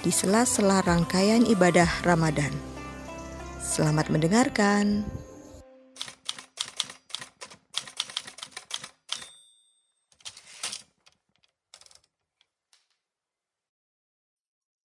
[0.00, 2.48] di sela-sela rangkaian ibadah Ramadan.
[3.60, 5.04] Selamat mendengarkan.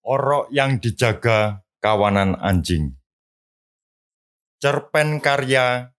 [0.05, 2.99] Orok yang dijaga kawanan anjing.
[4.59, 5.95] Cerpen karya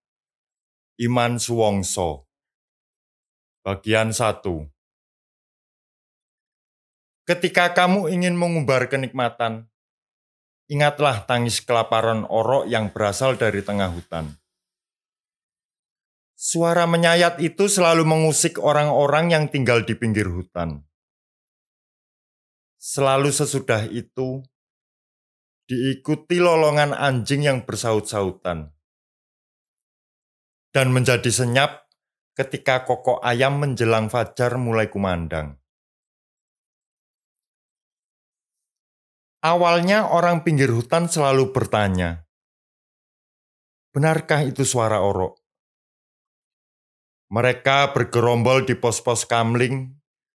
[1.01, 2.29] Iman Suwongso.
[3.65, 4.76] Bagian 1.
[7.27, 9.67] Ketika kamu ingin mengumbar kenikmatan,
[10.71, 14.39] ingatlah tangis kelaparan orok yang berasal dari tengah hutan.
[16.39, 20.87] Suara menyayat itu selalu mengusik orang-orang yang tinggal di pinggir hutan.
[22.79, 24.39] Selalu sesudah itu,
[25.67, 28.71] diikuti lolongan anjing yang bersaut-sautan.
[30.71, 31.91] Dan menjadi senyap
[32.39, 35.59] ketika kokok ayam menjelang fajar mulai kumandang.
[39.41, 42.27] Awalnya orang pinggir hutan selalu bertanya,
[43.97, 45.41] Benarkah itu suara orok?
[47.33, 49.89] Mereka bergerombol di pos-pos kamling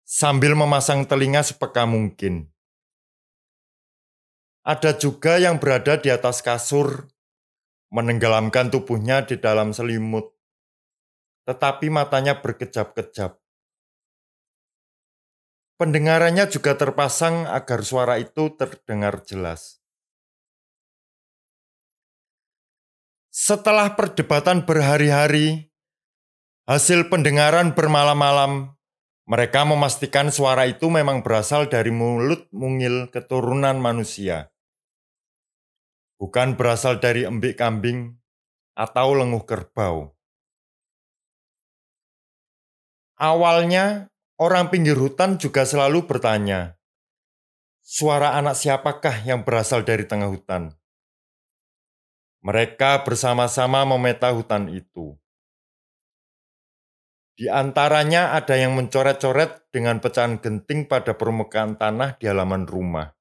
[0.06, 2.54] sambil memasang telinga sepeka mungkin.
[4.62, 7.10] Ada juga yang berada di atas kasur,
[7.90, 10.38] menenggelamkan tubuhnya di dalam selimut,
[11.50, 13.42] tetapi matanya berkejap-kejap.
[15.78, 19.78] Pendengarannya juga terpasang agar suara itu terdengar jelas.
[23.30, 25.70] Setelah perdebatan berhari-hari,
[26.66, 28.74] hasil pendengaran bermalam-malam,
[29.30, 34.50] mereka memastikan suara itu memang berasal dari mulut mungil keturunan manusia.
[36.18, 38.18] Bukan berasal dari embik kambing
[38.74, 40.18] atau lenguh kerbau.
[43.22, 46.78] Awalnya, Orang pinggir hutan juga selalu bertanya,
[47.82, 50.78] suara anak siapakah yang berasal dari tengah hutan?
[52.46, 55.18] Mereka bersama-sama memeta hutan itu.
[57.34, 63.18] Di antaranya ada yang mencoret-coret dengan pecahan genting pada permukaan tanah di halaman rumah.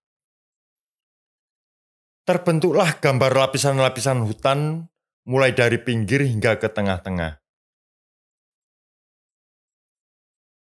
[2.28, 4.84] Terbentuklah gambar lapisan-lapisan hutan
[5.24, 7.45] mulai dari pinggir hingga ke tengah-tengah.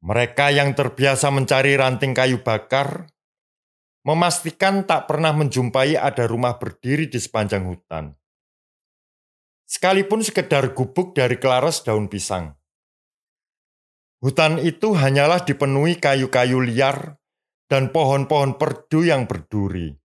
[0.04, 3.08] Mereka yang terbiasa mencari ranting kayu bakar
[4.04, 8.12] memastikan tak pernah menjumpai ada rumah berdiri di sepanjang hutan.
[9.64, 12.52] Sekalipun sekedar gubuk dari kelaras daun pisang.
[14.20, 17.16] Hutan itu hanyalah dipenuhi kayu-kayu liar
[17.64, 19.96] dan pohon-pohon perdu yang berduri.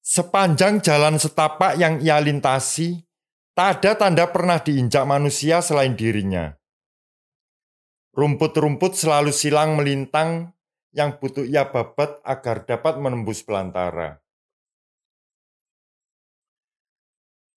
[0.00, 3.09] Sepanjang jalan setapak yang ia lintasi,
[3.54, 6.54] Tak ada tanda pernah diinjak manusia selain dirinya.
[8.14, 10.54] Rumput-rumput selalu silang melintang
[10.90, 14.18] yang butuh ia babat agar dapat menembus belantara.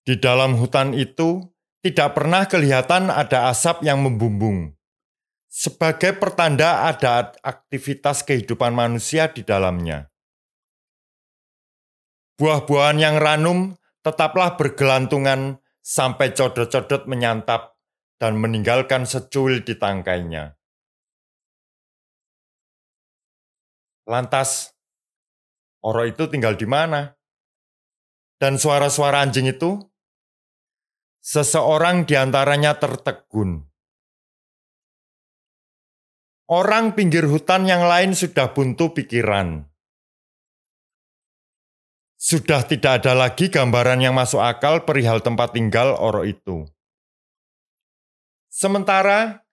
[0.03, 1.41] Di dalam hutan itu
[1.79, 4.75] tidak pernah kelihatan ada asap yang membumbung.
[5.47, 10.11] Sebagai pertanda ada aktivitas kehidupan manusia di dalamnya.
[12.35, 17.75] Buah-buahan yang ranum tetaplah bergelantungan sampai codot-codot menyantap
[18.15, 20.55] dan meninggalkan secuil di tangkainya.
[24.07, 24.71] Lantas,
[25.83, 27.11] Oro itu tinggal di mana?
[28.39, 29.75] Dan suara-suara anjing itu?
[31.19, 33.63] Seseorang di antaranya tertegun.
[36.47, 39.63] Orang pinggir hutan yang lain sudah buntu pikiran.
[42.23, 46.63] Sudah tidak ada lagi gambaran yang masuk akal perihal tempat tinggal Oro itu.
[48.47, 49.43] Sementara,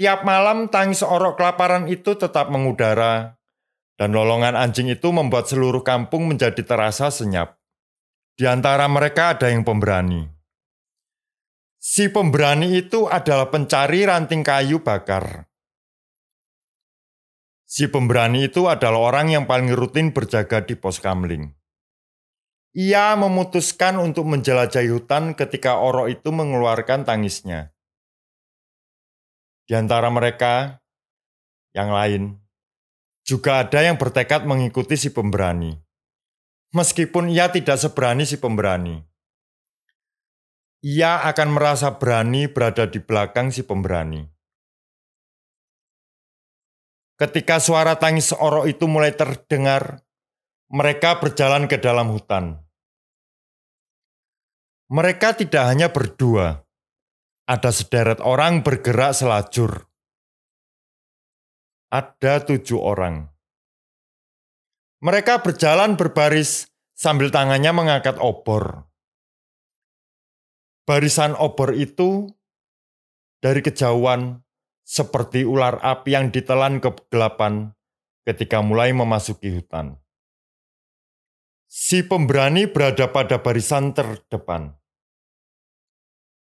[0.00, 3.36] tiap malam tangis Oro kelaparan itu tetap mengudara,
[4.00, 7.60] dan lolongan anjing itu membuat seluruh kampung menjadi terasa senyap.
[8.32, 10.24] Di antara mereka ada yang pemberani.
[11.76, 15.52] Si pemberani itu adalah pencari ranting kayu bakar.
[17.68, 21.52] Si pemberani itu adalah orang yang paling rutin berjaga di pos kamling.
[22.76, 27.72] Ia memutuskan untuk menjelajahi hutan ketika Oro itu mengeluarkan tangisnya.
[29.64, 30.84] Di antara mereka,
[31.72, 32.36] yang lain,
[33.26, 35.74] Juga ada yang bertekad mengikuti si pemberani.
[36.70, 39.02] Meskipun ia tidak seberani si pemberani.
[40.86, 44.22] Ia akan merasa berani berada di belakang si pemberani.
[47.18, 50.06] Ketika suara tangis orok itu mulai terdengar,
[50.70, 52.65] mereka berjalan ke dalam hutan.
[54.86, 56.62] Mereka tidak hanya berdua,
[57.50, 59.82] ada sederet orang bergerak selajur.
[61.90, 63.26] Ada tujuh orang.
[65.02, 68.86] Mereka berjalan berbaris sambil tangannya mengangkat obor.
[70.86, 72.30] Barisan obor itu
[73.42, 74.38] dari kejauhan
[74.86, 77.74] seperti ular api yang ditelan kegelapan
[78.22, 79.98] ketika mulai memasuki hutan.
[81.66, 84.74] Si pemberani berada pada barisan terdepan.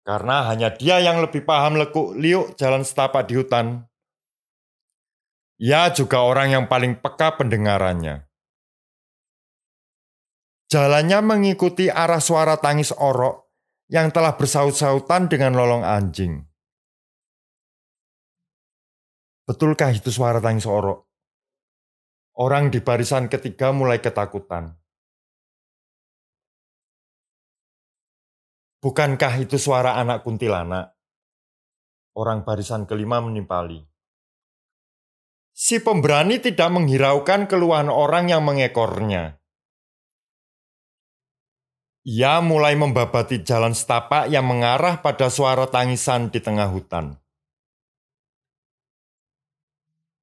[0.07, 3.87] Karena hanya dia yang lebih paham lekuk liuk jalan setapak di hutan.
[5.59, 8.27] Ia juga orang yang paling peka pendengarannya.
[10.67, 13.47] Jalannya mengikuti arah suara tangis orok
[13.87, 16.43] yang telah bersaut-sautan dengan lolong anjing.
[19.47, 21.07] Betulkah itu suara tangis orok?
[22.35, 24.75] Orang di barisan ketiga mulai ketakutan.
[28.87, 30.95] Bukankah itu suara anak kuntilanak?
[32.15, 33.83] Orang barisan kelima menimpali.
[35.51, 39.43] Si pemberani tidak menghiraukan keluhan orang yang mengekornya.
[42.07, 47.19] Ia mulai membabati jalan setapak yang mengarah pada suara tangisan di tengah hutan.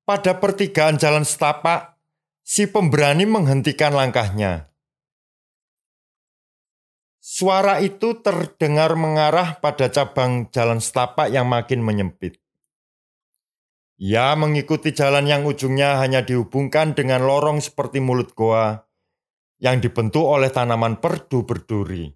[0.07, 2.00] Pada pertigaan jalan setapak,
[2.48, 4.73] si pemberani menghentikan langkahnya.
[7.33, 12.38] Suara itu terdengar mengarah pada cabang jalan setapak yang makin menyempit.
[13.97, 18.85] Ia mengikuti jalan yang ujungnya hanya dihubungkan dengan lorong seperti mulut goa
[19.57, 22.13] yang dibentuk oleh tanaman perdu berduri.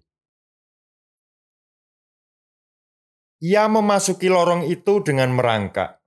[3.42, 5.98] Ia memasuki lorong itu dengan merangkak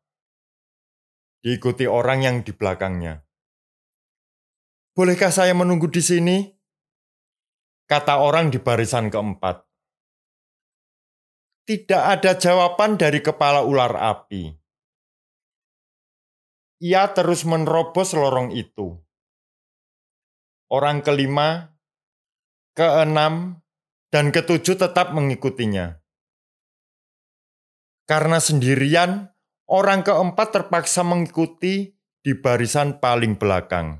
[1.44, 3.28] diikuti orang yang di belakangnya.
[4.96, 6.61] Bolehkah saya menunggu di sini?
[7.92, 9.68] Kata orang di barisan keempat.
[11.68, 14.48] Tidak ada jawaban dari kepala ular api.
[16.88, 18.96] Ia terus menerobos lorong itu.
[20.72, 21.76] Orang kelima,
[22.80, 23.60] keenam,
[24.08, 26.00] dan ketujuh tetap mengikutinya.
[28.08, 29.36] Karena sendirian,
[29.68, 31.92] orang keempat terpaksa mengikuti
[32.24, 34.00] di barisan paling belakang.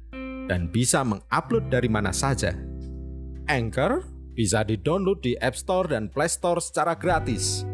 [0.51, 2.51] dan bisa mengupload dari mana saja.
[3.47, 4.03] Anchor
[4.35, 7.70] bisa di-download di App Store dan Play Store secara gratis.